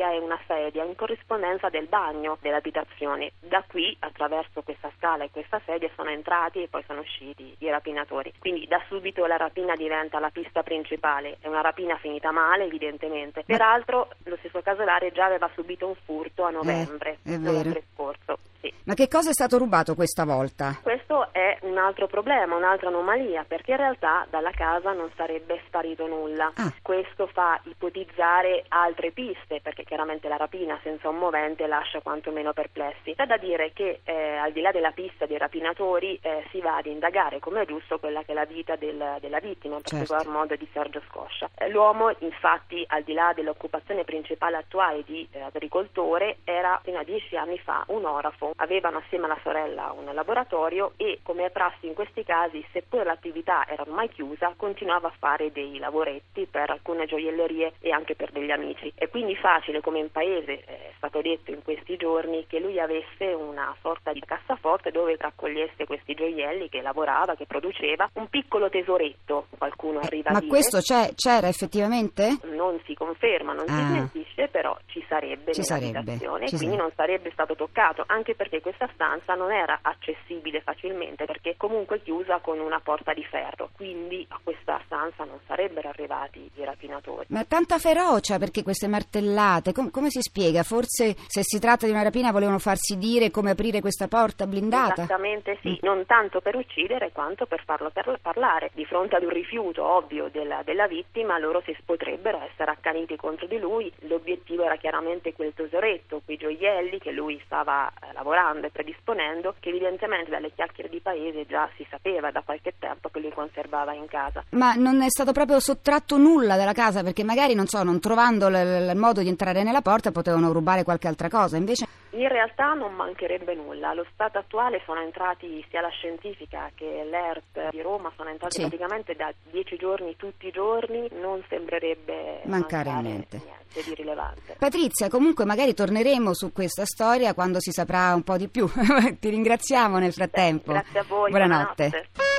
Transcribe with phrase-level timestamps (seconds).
[0.01, 3.33] tettoia e una sedia in corrispondenza del bagno dell'abitazione.
[3.39, 7.69] Da qui, attraverso questa scala e questa sedia, sono entrati e poi sono usciti i
[7.69, 8.33] rapinatori.
[8.39, 13.43] Quindi da subito la rapina diventa la pista principale, è una rapina finita male evidentemente.
[13.45, 18.39] Peraltro lo stesso casolare già già aveva subito un furto a novembre, eh, novembre scorso.
[18.61, 18.71] Sì.
[18.83, 20.79] Ma che cosa è stato rubato questa volta?
[20.81, 26.05] Questo è un altro problema, un'altra anomalia, perché in realtà dalla casa non sarebbe sparito
[26.07, 26.51] nulla.
[26.55, 26.71] Ah.
[26.81, 33.15] Questo fa ipotizzare altre piste, perché chiaramente la rapina senza un movente lascia quantomeno perplessi.
[33.15, 36.77] C'è da dire che eh, al di là della pista dei rapinatori eh, si va
[36.77, 40.05] ad indagare, come è giusto, quella che è la vita del, della vittima, in certo.
[40.13, 41.49] particolar modo di Sergio Scoscia.
[41.57, 47.03] Eh, l'uomo, infatti, al di là dell'occupazione principale attuale di eh, agricoltore, era fino a
[47.03, 51.87] dieci anni fa un orafo avevano assieme alla sorella un laboratorio e come è prassi
[51.87, 57.05] in questi casi, seppur l'attività era ormai chiusa, continuava a fare dei lavoretti per alcune
[57.05, 58.91] gioiellerie e anche per degli amici.
[58.95, 63.25] È quindi facile, come in paese è stato detto in questi giorni, che lui avesse
[63.33, 69.47] una sorta di cassaforte dove raccogliesse questi gioielli che lavorava, che produceva, un piccolo tesoretto,
[69.57, 70.51] qualcuno arriva Ma a dire.
[70.51, 72.37] Ma questo c'è, c'era effettivamente?
[72.43, 73.73] Non si conferma, non ah.
[73.73, 76.81] si smentisce, però ci sarebbe ci nell'abitazione sarebbe, ci quindi sarebbe.
[76.81, 82.39] non sarebbe stato toccato, anche perché questa stanza non era accessibile facilmente perché comunque chiusa
[82.39, 87.27] con una porta di ferro, quindi a questa stanza non sarebbero arrivati i rapinatori.
[87.29, 90.63] Ma tanta ferocia perché queste martellate, Com- come si spiega?
[90.63, 95.03] Forse se si tratta di una rapina volevano farsi dire come aprire questa porta blindata?
[95.03, 95.85] Esattamente sì, mm.
[95.85, 98.71] non tanto per uccidere quanto per farlo per parlare.
[98.73, 103.45] Di fronte ad un rifiuto ovvio della, della vittima loro si potrebbero essere accaniti contro
[103.45, 108.67] di lui, l'obiettivo era chiaramente quel tesoretto, quei gioielli che lui stava eh, lavorando lavorando
[108.67, 113.19] e predisponendo che evidentemente dalle chiacchiere di paese già si sapeva da qualche tempo che
[113.19, 114.43] lui conservava in casa.
[114.51, 118.47] Ma non è stato proprio sottratto nulla dalla casa perché magari, non so, non trovando
[118.47, 122.00] il modo di entrare nella porta potevano rubare qualche altra cosa, invece...
[122.13, 123.89] In realtà non mancherebbe nulla.
[123.89, 128.61] Allo stato attuale sono entrati sia la scientifica che l'ERP di Roma, sono entrati Sì.
[128.67, 133.41] praticamente da dieci giorni tutti i giorni, non sembrerebbe Mancare niente.
[133.43, 134.55] niente di rilevante.
[134.59, 138.67] Patrizia, comunque magari torneremo su questa storia quando si saprà un po' di più.
[139.17, 140.73] Ti ringraziamo nel frattempo.
[140.73, 141.29] Grazie a voi.
[141.29, 141.87] Buonanotte.
[141.87, 142.29] buonanotte.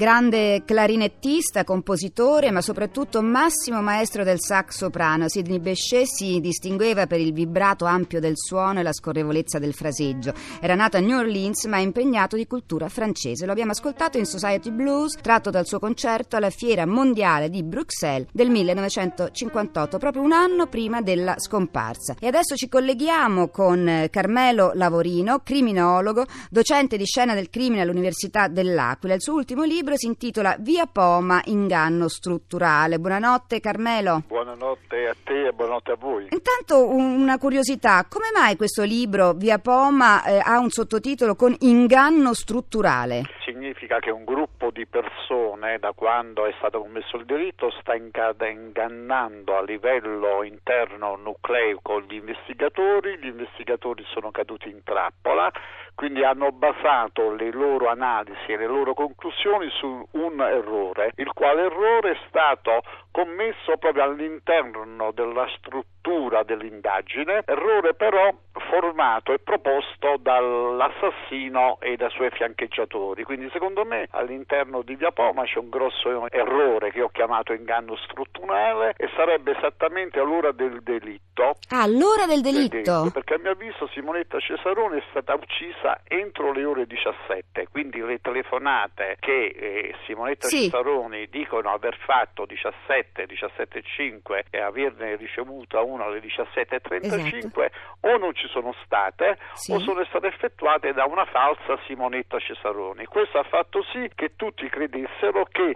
[0.00, 7.20] Grande clarinettista, compositore, ma soprattutto massimo maestro del sax soprano, Sidney Bechet si distingueva per
[7.20, 10.32] il vibrato ampio del suono e la scorrevolezza del fraseggio.
[10.58, 13.44] Era nato a New Orleans, ma impegnato di cultura francese.
[13.44, 18.28] Lo abbiamo ascoltato in Society Blues, tratto dal suo concerto alla Fiera Mondiale di Bruxelles
[18.32, 22.16] del 1958, proprio un anno prima della scomparsa.
[22.18, 28.48] E adesso ci colleghiamo con eh, Carmelo Lavorino, criminologo, docente di scena del crimine all'Università
[28.48, 29.12] dell'Aquila.
[29.12, 32.98] Il suo ultimo libro si intitola Via Poma, inganno strutturale.
[32.98, 34.22] Buonanotte Carmelo.
[34.26, 36.26] Buonanotte a te e buonanotte a voi.
[36.30, 41.54] Intanto un- una curiosità, come mai questo libro Via Poma eh, ha un sottotitolo con
[41.60, 43.22] inganno strutturale?
[43.44, 48.34] Significa che un gruppo di persone, da quando è stato commesso il delitto, sta inga-
[48.48, 55.50] ingannando a livello interno nucleico gli investigatori, gli investigatori sono caduti in trappola,
[56.00, 61.64] quindi hanno basato le loro analisi e le loro conclusioni su un errore, il quale
[61.64, 62.80] errore è stato
[63.10, 68.32] commesso proprio all'interno della struttura dell'indagine, errore però
[68.70, 73.22] formato e proposto dall'assassino e dai suoi fiancheggiatori.
[73.24, 77.96] Quindi secondo me all'interno di Via Poma c'è un grosso errore che ho chiamato inganno
[77.96, 81.56] strutturale e sarebbe esattamente all'ora del delitto.
[81.70, 83.10] Ah, l'ora del del delitto?
[83.12, 88.18] Perché a mio avviso Simonetta Cesarone è stata uccisa entro le ore 17, quindi le
[88.20, 90.64] telefonate che eh, Simonetta Sì.
[90.64, 97.70] Cesaroni dicono aver fatto 17, 17.5 e averne ricevuta una alle 17.35
[98.00, 99.72] o non ci sono state Sì.
[99.72, 103.04] o sono state effettuate da una falsa Simonetta Cesaroni.
[103.06, 105.74] Questo ha fatto sì che tutti credessero che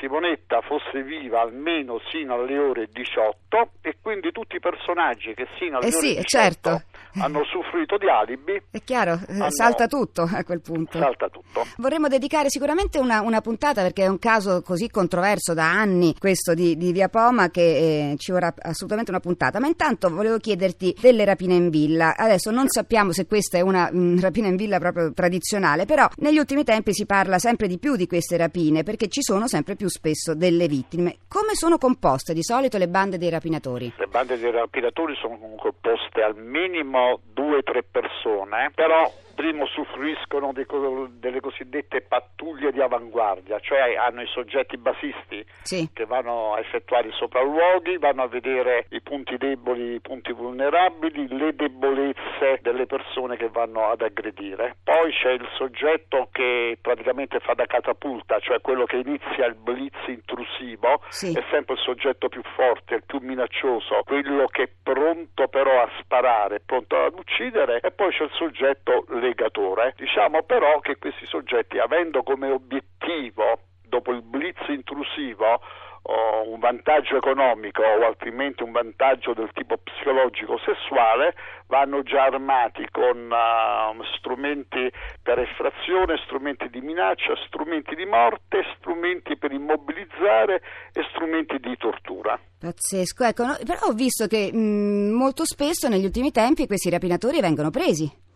[0.00, 5.78] Simonetta fosse viva almeno sino alle ore 18 e quindi tutti i personaggi che sino
[5.78, 6.82] alle Eh sì, ore 18 certo.
[7.22, 10.98] hanno usufruito di alibi È chiaro, eh, hanno- salta tutto a quel punto.
[10.98, 11.64] salta tutto.
[11.78, 16.54] Vorremmo dedicare sicuramente una, una puntata perché è un caso così controverso da anni questo
[16.54, 19.58] di, di Via Poma che eh, ci vorrà assolutamente una puntata.
[19.60, 22.16] Ma intanto volevo chiederti delle rapine in villa.
[22.16, 26.38] Adesso non sappiamo se questa è una mm, rapina in villa proprio tradizionale, però negli
[26.38, 29.88] ultimi tempi si parla sempre di più di queste rapine perché ci sono sempre più
[29.88, 31.16] spesso delle vittime.
[31.28, 33.92] Come sono composte di solito le bande dei rapinatori?
[33.96, 40.52] Le bande dei rapinatori sono composte al minimo due o tre persone, però primo usufruiscono
[40.52, 45.88] dei co- delle cosiddette pattuglie di avanguardia, cioè hanno i soggetti basisti Sì.
[45.94, 51.28] che vanno a effettuare i sopralluoghi, vanno a vedere i punti deboli, i punti vulnerabili,
[51.38, 54.74] le debolezze delle persone che vanno ad aggredire.
[54.82, 59.98] Poi c'è il soggetto che praticamente fa da catapulta, cioè quello che inizia il blitz
[60.08, 61.32] intrusivo, Sì.
[61.36, 65.90] è sempre il soggetto più forte, il più minaccioso, quello che è pronto però a
[66.00, 69.94] sparare, pronto ad uccidere, e poi c'è il soggetto legatore.
[69.96, 75.60] Diciamo però che questi soggetti, avendo come obiettivo, dopo il blitz intrusivo,
[76.08, 81.34] un vantaggio economico o altrimenti un vantaggio del tipo psicologico sessuale
[81.66, 84.90] vanno già armati con uh, strumenti
[85.22, 90.62] per effrazione, strumenti di minaccia, strumenti di morte, strumenti per immobilizzare
[90.94, 92.40] e strumenti di tortura.
[92.58, 97.40] Pazzesco, ecco, no, però ho visto che mh, molto spesso negli ultimi tempi questi rapinatori
[97.40, 98.26] vengono presi.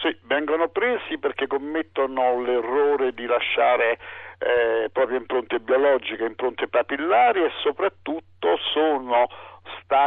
[0.00, 3.98] Sì, vengono presi perché commettono l'errore di lasciare
[4.38, 8.29] eh, proprio impronte biologiche, impronte papillari e soprattutto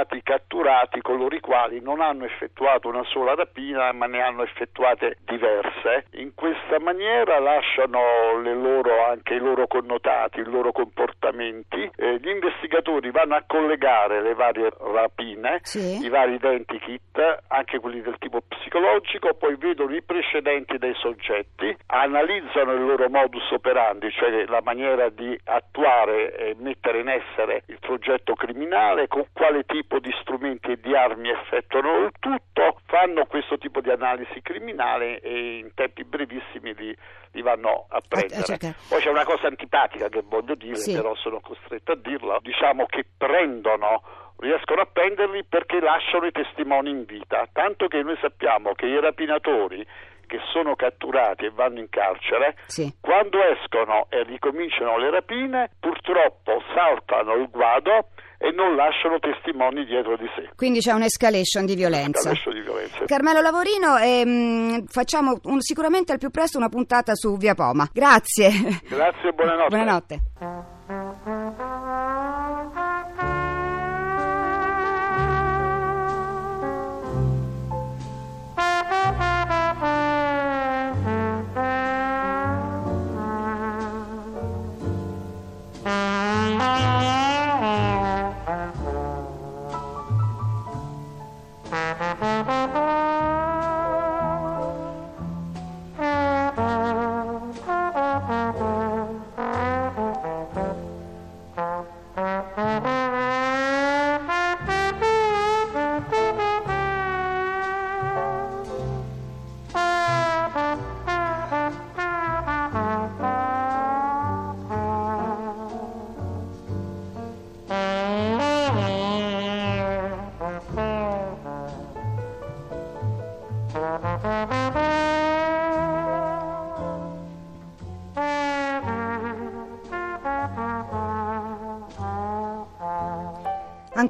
[0.03, 5.17] stati catturati coloro i quali non hanno effettuato una sola rapina ma ne hanno effettuate
[5.25, 6.05] diverse.
[6.13, 8.01] In questa maniera lasciano
[8.41, 11.89] loro, anche i loro connotati, i loro comportamenti.
[11.95, 16.03] Eh, gli investigatori vanno a collegare le varie rapine, sì.
[16.03, 22.73] i vari identikit, anche quelli del tipo psicologico, poi vedono i precedenti dei soggetti, analizzano
[22.73, 28.33] il loro modus operandi, cioè la maniera di attuare e mettere in essere il progetto
[28.33, 33.81] criminale, con quale tipo di strumenti e di armi effettuano il tutto, fanno questo tipo
[33.81, 36.95] di analisi criminale e in tempi brevissimi li,
[37.31, 38.75] li vanno a prendere.
[38.87, 40.93] Poi c'è una cosa antipatica che voglio dire, sì.
[40.93, 44.01] però sono costretto a dirla, diciamo che prendono
[44.37, 48.99] riescono a prenderli perché lasciano i testimoni in vita, tanto che noi sappiamo che i
[48.99, 49.85] rapinatori
[50.25, 52.91] che sono catturati e vanno in carcere, sì.
[52.99, 58.07] quando escono e ricominciano le rapine, purtroppo saltano il guado
[58.43, 60.49] e non lasciano testimoni dietro di sé.
[60.57, 62.27] Quindi c'è un'escalation di violenza.
[62.27, 63.05] Un'escalation di violenza.
[63.05, 67.87] Carmelo Lavorino, ehm, facciamo un, sicuramente al più presto una puntata su Via Poma.
[67.93, 68.51] Grazie.
[68.89, 69.69] Grazie e buonanotte.
[69.69, 70.21] buonanotte.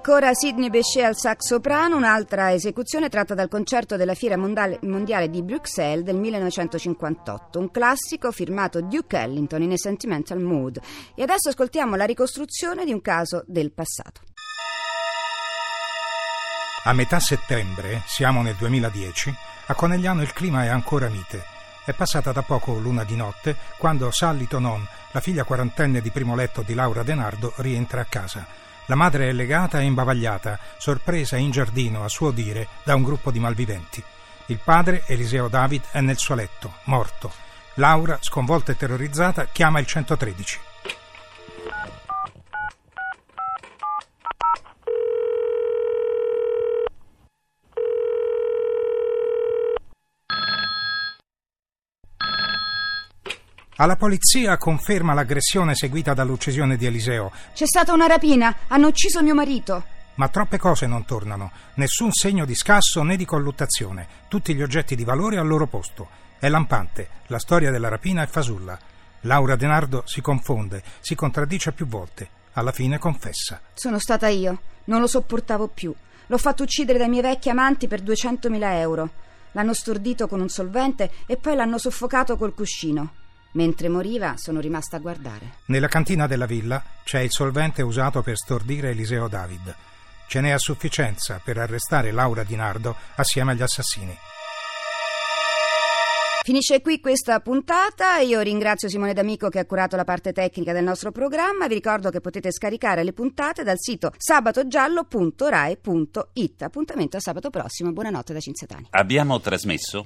[0.06, 5.42] Ancora Sidney Bechet al sax soprano, un'altra esecuzione tratta dal concerto della Fiera Mondiale di
[5.42, 10.82] Bruxelles del 1958, un classico firmato Duke Ellington in A Sentimental Mood.
[11.16, 14.20] E adesso ascoltiamo la ricostruzione di un caso del passato.
[16.84, 19.34] A metà settembre, siamo nel 2010,
[19.68, 21.46] a Conegliano il clima è ancora mite.
[21.86, 26.36] È passata da poco l'una di notte quando Sally Tonon, la figlia quarantenne di primo
[26.36, 28.72] letto di Laura Denardo, rientra a casa.
[28.88, 33.32] La madre è legata e imbavagliata, sorpresa in giardino, a suo dire, da un gruppo
[33.32, 34.04] di malviventi.
[34.48, 37.32] Il padre, Eliseo David, è nel suo letto, morto.
[37.76, 40.60] Laura, sconvolta e terrorizzata, chiama il 113.
[53.78, 57.32] Alla polizia conferma l'aggressione seguita dall'uccisione di Eliseo.
[57.54, 59.84] C'è stata una rapina, hanno ucciso mio marito.
[60.16, 64.96] Ma troppe cose non tornano, nessun segno di scasso né di colluttazione, tutti gli oggetti
[64.96, 66.08] di valore al loro posto.
[66.38, 68.78] È lampante, la storia della rapina è fasulla.
[69.22, 73.60] Laura Denardo si confonde, si contraddice più volte, alla fine confessa.
[73.74, 75.92] Sono stata io, non lo sopportavo più.
[76.28, 79.10] L'ho fatto uccidere dai miei vecchi amanti per 200.000 euro.
[79.54, 83.22] L'hanno stordito con un solvente e poi l'hanno soffocato col cuscino.
[83.54, 85.58] Mentre moriva sono rimasta a guardare.
[85.66, 89.76] Nella cantina della villa c'è il solvente usato per stordire Eliseo David.
[90.28, 94.18] Ce n'è a sufficienza per arrestare Laura Di Nardo assieme agli assassini.
[96.44, 98.18] Finisce qui questa puntata.
[98.18, 101.68] Io ringrazio Simone D'Amico che ha curato la parte tecnica del nostro programma.
[101.68, 106.62] Vi ricordo che potete scaricare le puntate dal sito sabatogiallo.rai.it.
[106.64, 107.94] Appuntamento a sabato prossimo.
[107.94, 108.88] Buonanotte da Cinzetani.
[108.90, 110.06] Abbiamo trasmesso.